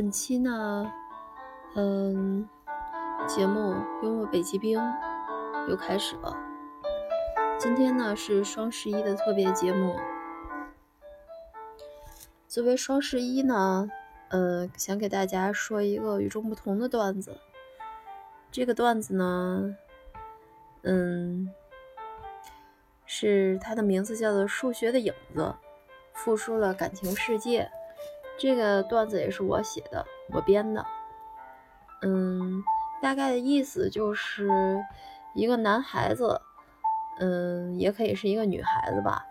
[0.00, 0.90] 本期呢，
[1.74, 2.48] 嗯，
[3.28, 4.80] 节目幽默北极冰
[5.68, 6.34] 又开始了。
[7.58, 9.94] 今天呢是双十一的特别节目。
[12.48, 13.90] 作为双十一呢，
[14.30, 17.36] 呃，想给大家说一个与众不同的段子。
[18.50, 19.76] 这个段子呢，
[20.80, 21.52] 嗯，
[23.04, 25.42] 是它的名字叫做《数学的影子》，
[26.14, 27.70] 复述了感情世界。
[28.40, 30.86] 这个段子也是我写的，我编的。
[32.00, 32.64] 嗯，
[33.02, 34.48] 大概的意思就是
[35.34, 36.40] 一个男孩子，
[37.18, 39.26] 嗯，也可以是一个女孩子吧。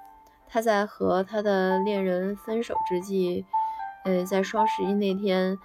[0.48, 3.48] 他在和他的恋人分手之际，
[4.04, 5.58] 呃，在双十一那天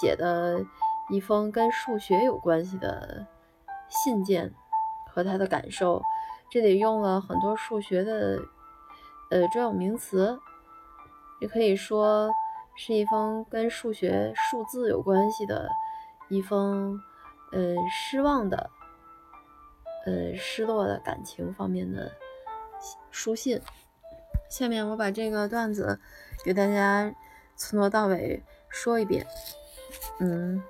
[0.00, 0.64] 写的
[1.08, 3.24] 一封跟数学有关系的
[3.88, 4.52] 信件
[5.12, 6.02] 和他的感受，
[6.50, 8.40] 这里用了很多数学的
[9.30, 10.38] 呃专有名词，
[11.40, 12.30] 也可以说
[12.80, 15.68] 是一封跟数学数字有关系的
[16.28, 16.96] 一封
[17.50, 18.70] 呃失望的
[20.06, 22.12] 呃失落的感情方面的
[23.10, 23.60] 书信。
[24.48, 25.98] 下面我把这个段子
[26.44, 27.12] 给大家
[27.56, 29.26] 从头到尾说一遍。
[30.20, 30.62] 嗯，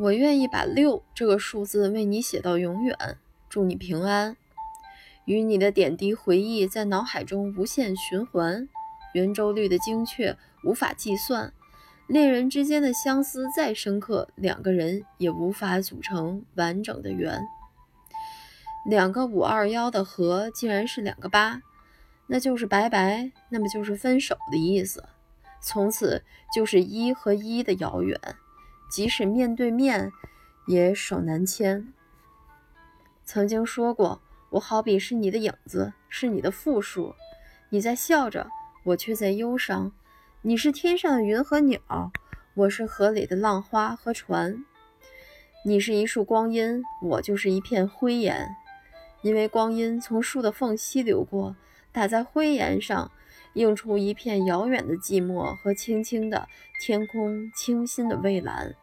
[0.00, 2.96] 我愿意把六这个数字为你写到永远，
[3.52, 4.34] 祝你平安。
[5.26, 8.66] 与你的点滴回忆在脑海中无限循环，
[9.12, 11.52] 圆周率的精确无法计算。
[12.06, 17.46] 恋人之间的相思再深刻，两个人也无法组成完整的圆。
[18.86, 21.60] 两个五二幺的和竟然是两个八，
[22.28, 25.04] 那就是拜拜，那么就是分手的意思。
[25.60, 28.18] 从此就是一和一的遥远，
[28.90, 30.10] 即使面对面，
[30.66, 31.92] 也手难牵。
[33.32, 37.14] 曾经说过，我好比是你的影子，是你的负数，
[37.70, 38.46] 你在笑着，
[38.84, 39.90] 我却在忧伤。
[40.42, 42.12] 你是天上的云和鸟，
[42.52, 44.62] 我是河里的浪花和船。
[45.64, 48.54] 你是一束光阴，我就是一片灰岩。
[49.22, 51.56] 因为光阴从树的缝隙流过，
[51.90, 53.10] 打在灰岩上，
[53.54, 56.46] 映出一片遥远的寂寞和轻轻的
[56.82, 58.74] 天空，清新的蔚蓝。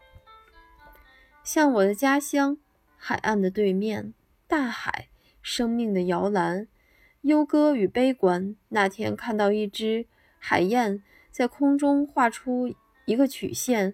[1.43, 2.57] 像我的家乡，
[2.97, 4.15] 海岸的对面，
[4.49, 5.09] 大海，
[5.43, 6.67] 生命的摇篮，
[7.21, 8.55] 忧歌与悲观。
[8.69, 10.07] 那天看到一只
[10.39, 11.03] 海燕。
[11.29, 12.73] 在空中画出
[13.05, 13.93] 一个曲线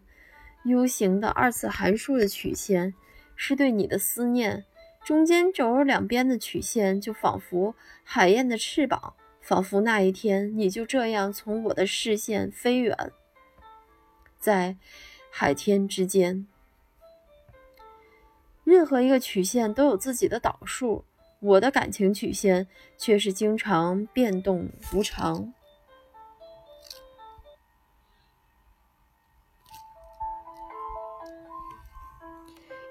[0.63, 2.94] ，U 型的二次函数的曲线，
[3.35, 4.63] 是对你的思念。
[5.03, 13.11] 中间轴两边的曲线，就仿佛海燕的翅膀，仿佛那一天你就这样从我的视线飞远，
[14.39, 14.77] 在
[15.29, 16.47] 海天之间。
[18.65, 21.05] 任何一个曲线都有自己的导数，
[21.39, 22.67] 我的感情曲线
[22.97, 25.53] 却是经常变动无常。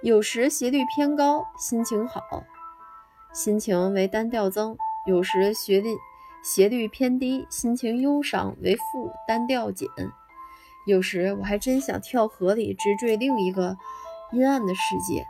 [0.00, 2.44] 有时斜率偏高，心情好，
[3.32, 4.76] 心情为单调增；
[5.08, 5.96] 有时斜率
[6.44, 9.88] 斜率偏低，心情忧伤为负单调减。
[10.86, 13.76] 有时我还真想跳河里直坠另一个
[14.30, 15.26] 阴暗的世界。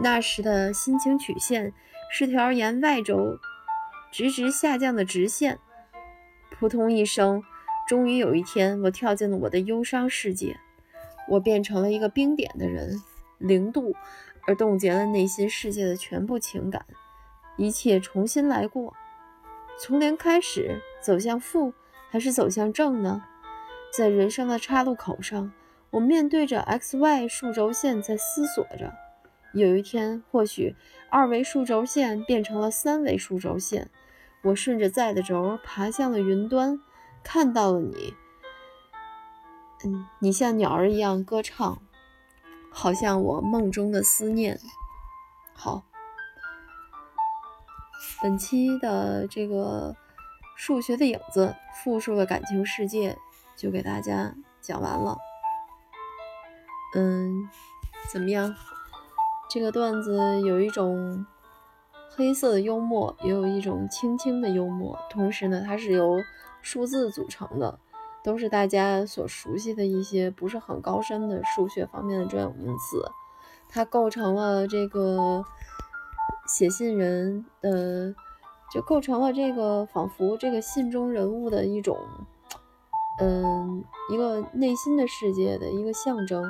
[0.00, 1.72] 那时的心情曲线
[2.10, 3.38] 是条沿 y 轴
[4.12, 5.58] 直直下降的直线。
[6.50, 7.42] 扑通一声，
[7.86, 10.58] 终于有一天，我跳进了我的忧伤世界。
[11.28, 13.02] 我变成了一个冰点的人，
[13.38, 13.94] 零度，
[14.46, 16.86] 而冻结了内心世界的全部情感，
[17.58, 18.94] 一切重新来过，
[19.78, 21.74] 从零开始，走向负
[22.10, 23.24] 还是走向正呢？
[23.92, 25.52] 在人生的岔路口上，
[25.90, 28.94] 我面对着 x y 数轴线在思索着，
[29.52, 30.76] 有一天，或许
[31.10, 33.90] 二维数轴线变成了三维数轴线，
[34.42, 36.80] 我顺着在的轴爬向了云端，
[37.22, 38.14] 看到了你。
[39.84, 41.80] 嗯，你像鸟儿一样歌唱，
[42.70, 44.58] 好像我梦中的思念。
[45.54, 45.84] 好，
[48.20, 49.96] 本期的这个
[50.56, 53.16] 数学的影子复述的感情世界
[53.56, 55.16] 就给大家讲完了。
[56.94, 57.48] 嗯，
[58.12, 58.54] 怎么样？
[59.48, 61.26] 这个段子有一种
[62.10, 66.18] 黑色的幽默，也有一种轻轻的幽默，同时呢，它是由
[66.62, 67.78] 数字组成的。
[68.24, 73.00] 都是大家所熟悉的一些不是很高深的数学方面的专有名词，
[73.70, 75.42] 它构成了这个
[76.46, 78.14] 写信人的，
[78.70, 81.96] 就构成了这个仿佛这个信中人物的一种，
[83.20, 86.42] 嗯，一个内心的世界的一个象征。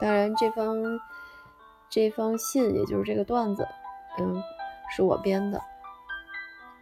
[0.00, 0.76] 当然，这方
[1.94, 3.68] 这封信也就是这个段子，
[4.18, 4.42] 嗯，
[4.90, 5.62] 是我编的。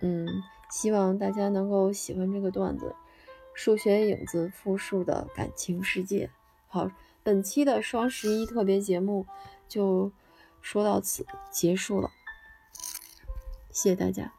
[0.00, 0.26] 嗯，
[0.70, 2.87] 希望大家能够喜欢这个段子，
[3.53, 6.26] 《数学影子复述的感情世界》。
[6.67, 6.91] 好，
[7.23, 9.26] 本期的双十一特别节目
[9.69, 10.11] 就
[10.62, 12.09] 说到此结束了，
[13.70, 14.32] 谢谢大家。